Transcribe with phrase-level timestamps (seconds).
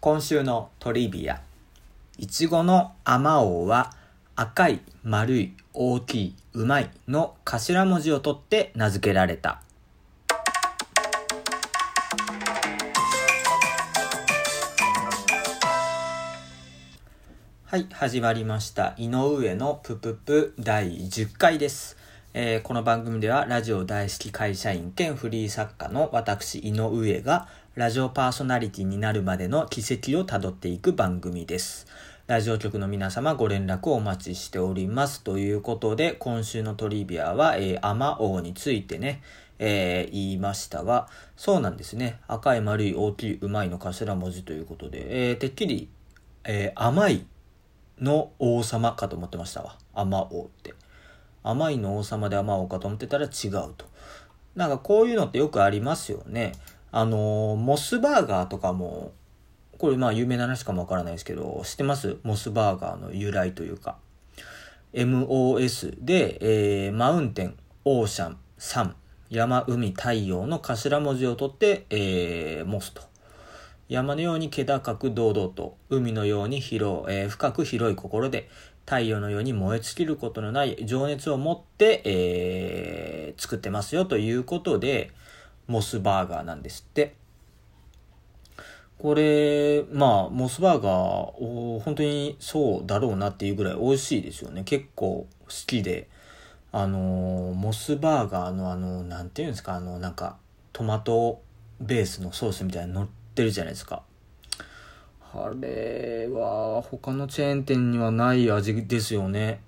[0.00, 1.40] 今週のトリビア。
[2.18, 3.92] いちごのあまおうは
[4.36, 9.60] 赤い、丸い、大きい、うまいの頭文字を取って名付けられた。
[17.64, 18.94] はい、始まりました。
[18.98, 21.96] 井上のぷぷぷ第10回です。
[22.34, 27.48] えーこの番組ではラジオ大好き会社員兼フリー作家の私井上が
[27.78, 31.86] ラジオパーソナリティになるまでの軌跡をたどっていく番組です。
[32.26, 35.22] ラジオ局の皆様ご連絡をお待ちしております。
[35.22, 39.22] ということで今週のトリビアは、えー、アマオについてね、
[39.60, 42.18] えー言いましたが、そうなんですね。
[42.26, 45.88] 赤い丸い大きいうまいの頭文字ということで、えーてっきり、
[46.42, 47.26] えー甘い
[48.00, 49.76] の王様かと思ってましたわ。
[49.94, 50.74] アマオって。
[51.44, 53.86] 甘いの王様でアマオかと思ってたら違うと。
[54.56, 56.54] なんかこういうのってよくありますよね。
[56.90, 59.12] あのモスバーガーとかも、
[59.78, 62.18] これまあ有名な話かもわからないですけど、知ってます？
[62.22, 63.96] モスバーガーの由来というか。
[64.94, 66.38] MOS で、
[66.86, 68.96] えーマウンテン、オーシャン、サン、
[69.28, 73.02] 山、海、太陽の頭文字を取って、えーモスと。
[73.88, 78.48] 山のように気高く堂々と、海のように広、えー深く広い心で、
[78.86, 85.10] 太陽のように燃え尽きることのない情熱を持って、えー作ってますよということで、
[85.68, 87.14] モスバーガーなんですって。
[88.98, 94.64] これ、まあ、モスバーガー、本当にそうだろうなっていうぐらい美味しいですよね。
[94.64, 96.08] 結構好きで。
[96.70, 100.36] あのモスバーガーのあの、なんていうんですか、あの、なんか、
[100.72, 101.40] トマト
[101.80, 104.02] ベースのソースみたいなの乗ってるじゃないですか。
[105.32, 109.60] あれは、他のチェーン店にはない味ですよね。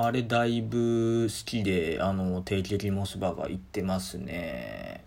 [0.00, 5.02] あれだいぶ好きで、あの、定期的にモスバーガー行ってますね。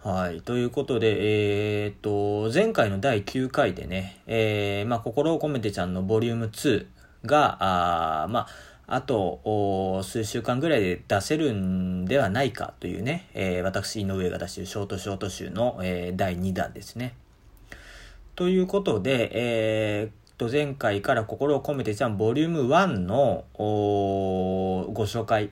[0.00, 0.40] はい。
[0.40, 6.86] ということで、えーっと、前回の第9回でね、えー、まあ、心を込めてちゃんのボリューム2
[7.26, 8.48] が、あま
[8.88, 17.14] あ、あと、数週間ぐらいで出せるんではないかというね、えー私、井上が出してるショートショート集の、えー第2弾ですね。
[18.34, 25.50] ということで、えーと、前回から心を込めてじゃんボリューム1のご紹介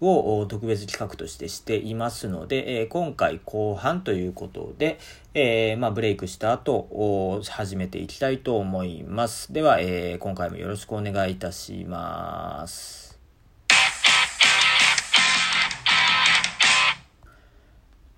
[0.00, 4.98] を特別企画としてしていますので、えー今回後半ということで、
[5.34, 9.52] えーまあ、ブレイクした後、始めていきたいと思います。
[9.52, 13.11] では、えー今回もよろしくお願いいたします。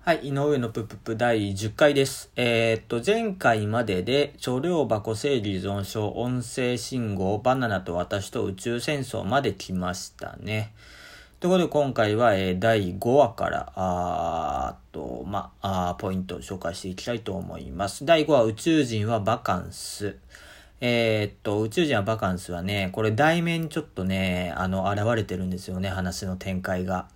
[0.05, 2.29] はい、井上のぷぷぷ第10回です。
[2.35, 10.73] えーっと、前回までで、貯量箱整理依存症、音声信号、バナナと私と宇宙戦争まで来ましたね。
[11.39, 18.05] ということで今回は、えー第5話から、あーっと、まあ、ポイントを紹介していきたいと思います。
[18.05, 20.17] 第5話、宇宙人はバカンス。
[20.81, 27.07] えーっと、宇宙人はバカンスはね、これ題名にちょっとね、あの、現れてるんですよね、話の展開が。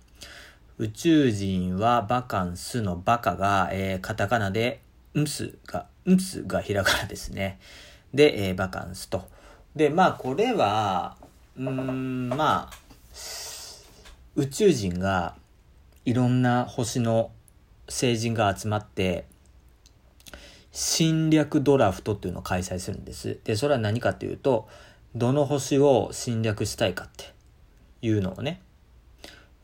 [0.80, 4.80] 宇宙人はバカンスのバカが、えーカタカナで、
[5.14, 7.58] んすが、んすがひらがなですね。
[8.14, 9.28] で、えーバカンスと。
[9.76, 11.18] で、まあ、これは、
[11.54, 12.78] うん、まあ、
[14.36, 15.34] 宇宙人が
[16.06, 17.30] いろんな星の
[17.86, 19.26] 星人が集まって
[20.72, 23.38] 侵略ドラフトっていうのを開催するんです。
[23.44, 24.66] で、それは何かっていうと、
[25.14, 27.34] どの星を侵略したいかって
[28.00, 28.62] いうのをね、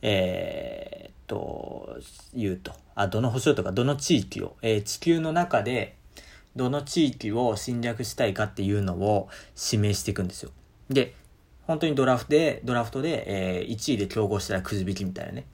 [0.02, 1.98] えーと、
[2.34, 2.72] 言うと。
[2.94, 5.96] あ、どの星をとか、どの地域を、えー地球の中で、
[6.56, 9.28] どの地域を侵略したいかっていうのを
[9.70, 10.50] 指名していくんですよ。
[10.88, 11.14] で、
[11.66, 15.46] 本当にドラフトで、ドラフトで、えー1位で競合したらくじ引きみたいなね。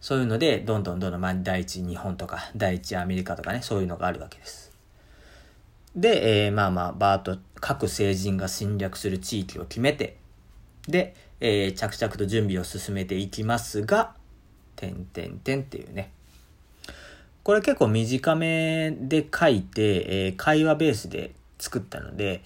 [0.00, 4.72] そういうので、どんどんどんどん、まあ、第一日本とか、第一アメリカとかね、そういうのがあるわけです。
[5.94, 10.16] で、えーまあまあ、バーと各星人が侵略する地域を決めて、
[10.88, 14.14] で、えー着々と準備を進めていきますが、
[14.76, 16.10] てんてんてんっていうね。
[17.42, 22.42] これ結構短めで書いて、えー会話ベースで作ったので、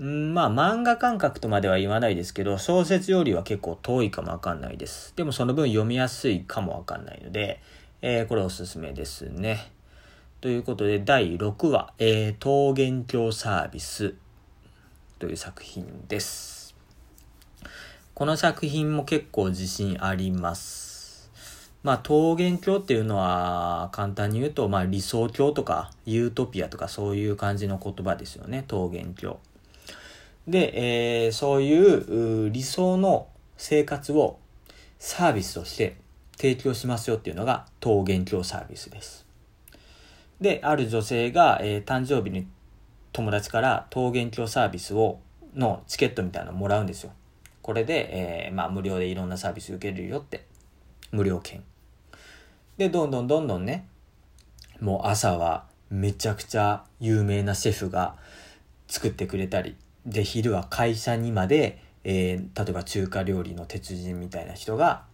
[0.00, 5.12] んまあ漫画感覚とまでは言わないですけど、小説よりは結構遠いかもわかんないです。
[5.16, 7.60] でもその分読みやすいかもわかんないので、
[8.02, 9.70] えーこれおすすめですね。
[10.40, 14.14] ということで、第6話、えー、桃源郷サービス
[15.18, 16.76] という作品です。
[18.14, 20.87] この作品も結構自信あります。
[21.82, 29.38] まあ、桃源郷っていうのは、簡単に言うと、まあ、理想郷とか、ユートピアとか、そういう感じの言葉ですよね、桃源郷。
[30.48, 33.28] で、えーそういう理想の
[33.58, 34.38] 生活を
[34.98, 35.96] サービスとして
[36.36, 39.26] 提供しますよっていうのが桃源郷サービスです。
[40.40, 42.46] で、ある女性が、えー、誕生日に
[43.12, 45.20] 友達から桃源郷サービスを、
[45.54, 47.12] のチケットみたいなのもらうんですよ。
[47.60, 50.46] これで、えー、まあ無料でいろんなサービス受けるよって。
[51.12, 51.62] 無料券。
[52.76, 53.86] で、どんどんどんどんね、
[54.80, 58.16] もう朝はめちゃくちゃ有名なシェフが
[58.86, 59.76] 作ってくれたり、
[60.06, 65.04] で、昼は会社にまで、えー、例えば中華料理の鉄人みたいな人が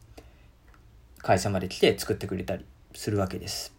[1.19, 2.65] 会社まで来て作ってくれたり
[2.95, 3.75] するわけです。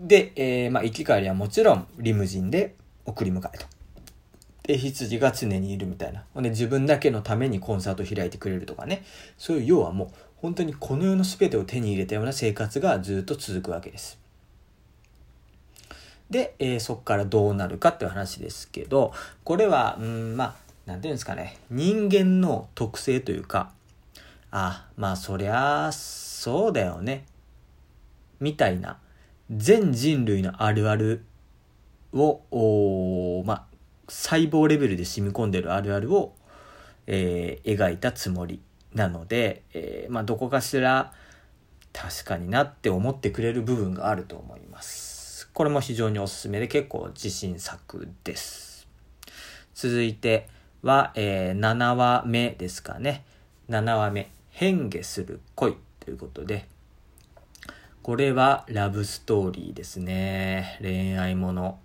[0.00, 2.74] で、えー、まあ、行き帰りはもちろんリムジンで
[3.04, 3.75] 送り迎えと。
[4.66, 6.24] で、羊が常にいるみたいな。
[6.34, 9.04] ほんで、自分だけのためにコンサート開いてくれるとかね。
[9.38, 14.18] そういう、要はもう、本当にこの世の全てを手に入れたような生活がずっと続くわけです。
[16.30, 19.12] で、えー、そこからどうなるかっていう話ですけど、
[19.44, 20.54] これは、うん、まあ、
[20.84, 23.70] なんていうんですかね、人間の特性というか、
[24.50, 27.24] あ、まあそりゃ、そうだよね。
[28.40, 28.98] みたいな、
[29.48, 31.24] 全人類のあるある
[32.12, 33.75] を、まあ、
[34.08, 36.34] 細胞レベルで染み込んでるあるあるを、
[37.06, 38.60] えー、描いたつもり
[38.94, 41.12] なので、えー、まあ、どこかしら
[41.92, 45.48] 確かになって思ってくれる部分があると思います。
[45.52, 48.86] これも非常におすすめで結構自信作です。
[49.74, 50.48] 続いて
[50.82, 53.24] は、えー、7話目ですかね。
[53.68, 54.30] 7話目。
[54.50, 56.66] 変化する恋ということで、
[58.02, 60.78] これはラブストーリーですね。
[60.80, 61.78] 恋愛もの。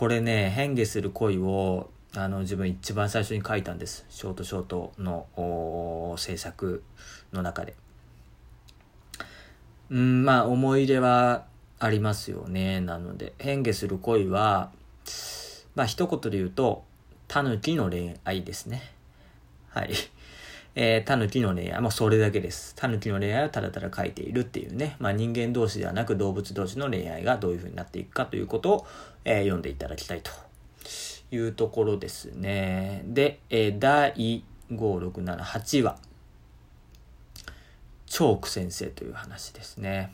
[0.00, 4.06] これね、変化する恋をあの自分一番最初に書いたんです。
[4.08, 6.82] ショートショートの制作
[7.34, 7.76] の中で。
[9.90, 11.44] うんまあ思い入れは
[11.78, 12.80] ありますよね。
[12.80, 14.70] なので変化する恋は
[15.74, 16.82] まあ一言で言うと
[17.28, 18.94] タヌキの恋愛ですね。
[19.68, 19.90] はい。
[20.74, 28.86] えー、タヌキの恋愛もうそれだけですタヌキの恋愛をただただ書いているっていうねまあ人間同士ではなく動物同士の恋愛がどういう風になっていくかということを、
[29.24, 30.30] えー、読んでいただきたいと
[31.32, 33.02] いうところですね。
[33.06, 35.96] で、えー、第5、6、7、8話。
[38.06, 40.12] チョーク先生という話ですね。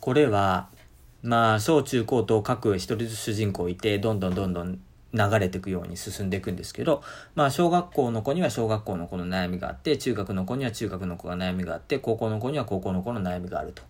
[0.00, 0.68] これは、
[1.22, 4.78] まあ、小中高と各一人ずつ主人公いて、どんどんどんどん
[5.14, 7.02] 流れていくように進んでいくんですけど、
[7.34, 13.82] まあ、小学校の子には小学校の子の悩みがあって、中学の子には中学の子が悩みがあって、高校の子には高校の子の悩みがあると。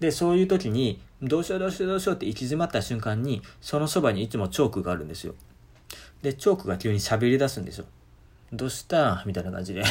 [0.00, 5.34] で、そういう時に、どうしようどうしようどうしようって行き詰まった瞬間に、そのそばにいつもチョークがあるんですよ。
[6.22, 7.84] で、チョークが急に喋り出すんですよ。
[8.52, 9.22] どうした？
[9.26, 9.84] みたいな感じで。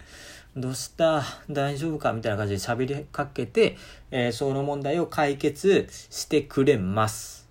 [0.56, 1.22] どうした？
[1.48, 2.12] 大丈夫か？
[2.12, 3.78] みたいな感じで喋りかけて、
[4.10, 7.48] えー、その問題を解決してくれます。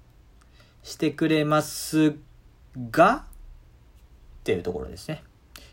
[0.84, 2.16] してくれます
[2.92, 3.26] が、
[4.42, 5.24] っていうところですね。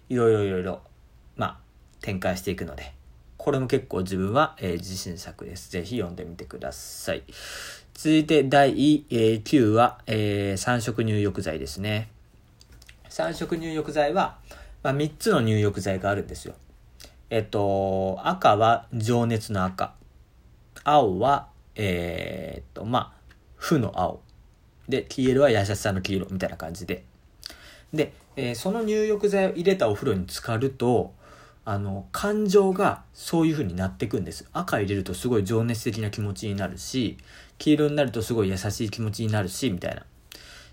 [0.08, 0.82] いろいろいろいろ、
[1.36, 1.58] まあ、
[2.00, 2.94] 展開していくので。
[3.38, 5.70] これも結構自分は、えー、自信作です。
[5.70, 7.22] ぜひ読んでみてください。
[7.94, 12.10] 続いて第、えー、9話、えー、三色入浴剤ですね。
[13.08, 14.38] 三色入浴剤は、
[14.82, 16.54] まあ、3つの入浴剤があるんですよ。
[17.30, 19.94] えっと、赤は情熱の赤。
[20.84, 24.20] 青は、えー、っと、まあ、負の青。
[24.88, 27.04] で、黄色は優しさの黄色みたいな感じで。
[27.92, 31.12] で、えー、その入浴剤を入れたお風呂に浸かると、
[31.64, 34.48] あの、感情がそういう風になっていくんです。
[34.52, 37.18] 赤入れるとすごい情熱的な気持ちになるし、
[37.58, 40.04] 黄色になるとすごい優しい気持ちになるし、みたいな。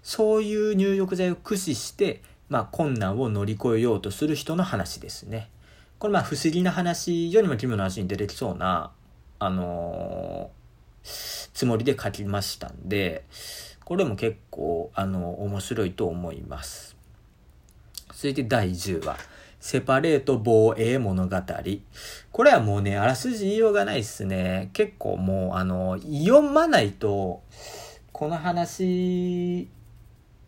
[0.03, 5.50] そういう入浴剤を駆使して、まあ、困難を乗り越えようとする人の話ですね。
[5.98, 8.91] これまあ不思議な話よりも奇妙な話に出てきそうな、
[9.39, 13.24] あのー、つもりで書きましたんで、
[13.86, 16.98] これも結構、あの、面白いと思います。
[18.10, 19.18] 続いて第10話。
[19.60, 21.42] セパレート防衛物語。
[22.32, 24.70] これはもうね、あらすじ言いようがないっすね。
[24.74, 27.42] 結構もう、あの、読まないと、
[28.12, 29.68] この話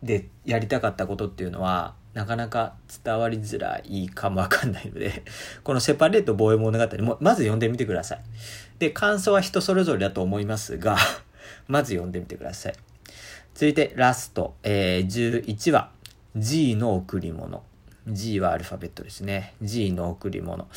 [0.02, 5.22] でやりたかったことっていうのは、なかなか伝わりづらいかもわかんないので、
[5.62, 8.20] このセパレート防衛物語も、まず読んでみてください。
[8.78, 10.96] で、感想は人それぞれだと思いますが、
[11.68, 12.74] まず読んでみてください。
[13.58, 15.90] 続いて、ラスト、えー、11話、
[16.36, 17.64] G の贈り物。
[18.06, 19.54] G はアルファベットですね。
[19.60, 20.68] G の贈り物。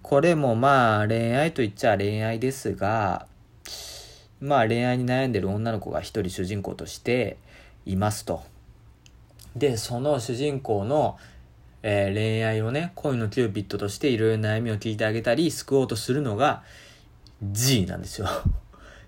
[0.00, 3.26] これもまあ恋愛と言っちゃ恋愛ですが、
[4.40, 7.38] まあ恋愛に悩んでる女の子が一人主人公として
[7.84, 8.44] いますと。
[9.56, 11.18] で、その主人公の、
[11.82, 16.62] えー、恋愛をね、恋のキューピッドとしていろいろ悩みを聞いてあげたり、救おうとするのが
[17.42, 18.28] G なんですよ。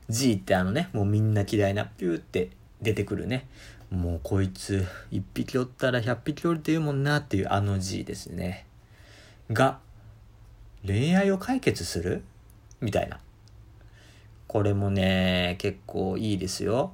[0.08, 3.46] G ってあのね、もうみんな嫌いな、ピューって出てくるね。
[3.90, 8.66] もうこいつ、一匹おったら百匹おるって言うもんなっていうあの G ですね。
[9.52, 9.78] が、
[10.86, 12.22] 恋愛を解決する？
[12.80, 13.18] みたいな。
[14.46, 16.92] これもね、結構いいですよ。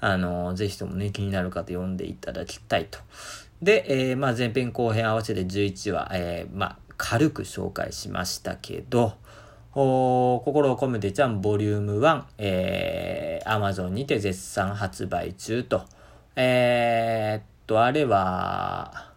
[0.00, 2.98] あの、ぜひともね、気になる方読んでいただきたいと。
[3.62, 9.14] で、えー、まあ前編後編合わせて11話、えー、まあ軽く紹介しましたけど、
[9.72, 15.82] 心を込めてちゃんボリューム1、えー、Amazon にて絶賛発売中と。
[16.36, 19.12] えー、っと、あれは、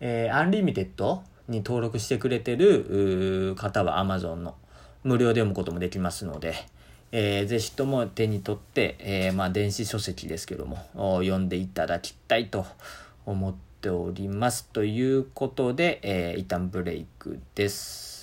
[0.00, 4.54] えー、アンリミテッドに登録してくれてる方は Amazon の
[5.04, 6.54] 無料で読むこともできますので、
[7.12, 12.64] えー、ぜひとも手に取って、えー、まあ電子書籍ですけども、読んでいただきたいと
[13.26, 14.64] 思っております。
[14.66, 18.19] ということで、えー、一旦ブレイクです。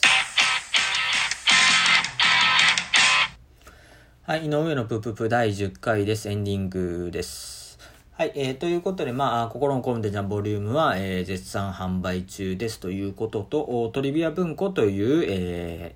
[4.28, 6.28] はい、井野ウエのぷぷぷ第10回です。
[6.28, 7.80] エンディングです。
[8.12, 15.96] はい、えー、ということで、まあ、心のコンテじゃボリュームは、えー、絶賛販売中ですということと、トリビア文庫という、え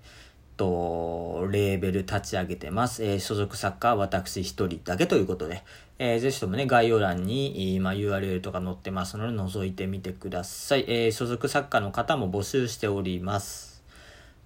[0.55, 3.03] ー、と、レーベル立ち上げてます。
[3.03, 5.61] えー、所属作家は私一人だけということで、
[5.99, 10.85] えー、ぜひともね、概要欄に、ま、URL とか載ってますので、覗いてみてください。
[10.87, 13.70] えー、所属作家の方も募集しております。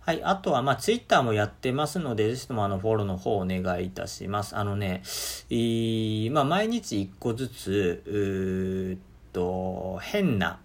[0.05, 0.23] はい。
[0.23, 4.55] あとは、まあ、Twitter もやってますので、ぜひともあの、フォローの方お願いいたします。
[4.55, 5.01] あのね、
[5.49, 8.99] いまあ、毎日一個ずつ、うーっ
[9.33, 10.59] と、変な、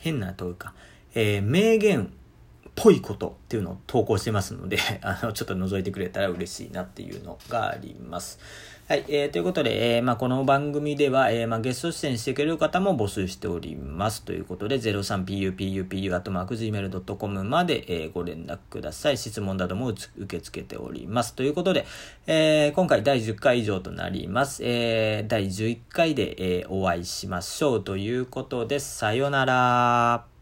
[0.00, 0.74] 変なというか、
[1.14, 2.08] えー、名言っ
[2.74, 8.40] ぽいことっていうのを投稿してますので、 あの、ちょっと覗いてくれたら嬉しいなっていうのがあります。
[8.86, 14.24] はい、えー、ということで、えー、まあ、この番組では、えー、まあ、ゲスト出演してくれる方も募集しております。
[14.24, 19.16] ということで、03pupupu.gmail.com まで、えー、ご連絡ください。
[19.16, 21.32] 質問なども受け付けております。
[21.32, 21.86] ということで、
[22.26, 24.62] えー、今回第10回以上となります。
[24.62, 28.98] えー、第11回で、えー、お会いしましょうということです。
[28.98, 30.33] さよなら。